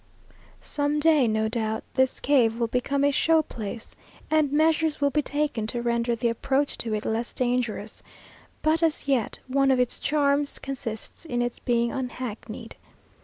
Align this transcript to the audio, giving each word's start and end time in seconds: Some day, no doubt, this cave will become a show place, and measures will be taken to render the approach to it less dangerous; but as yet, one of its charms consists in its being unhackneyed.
Some 0.63 0.99
day, 0.99 1.27
no 1.27 1.47
doubt, 1.47 1.83
this 1.93 2.19
cave 2.19 2.57
will 2.57 2.65
become 2.65 3.03
a 3.03 3.11
show 3.11 3.43
place, 3.43 3.95
and 4.31 4.51
measures 4.51 4.99
will 4.99 5.11
be 5.11 5.21
taken 5.21 5.67
to 5.67 5.81
render 5.83 6.15
the 6.15 6.27
approach 6.29 6.75
to 6.79 6.95
it 6.95 7.05
less 7.05 7.33
dangerous; 7.33 8.01
but 8.63 8.81
as 8.81 9.07
yet, 9.07 9.37
one 9.47 9.69
of 9.69 9.79
its 9.79 9.99
charms 9.99 10.57
consists 10.57 11.23
in 11.23 11.39
its 11.43 11.59
being 11.59 11.91
unhackneyed. 11.91 12.75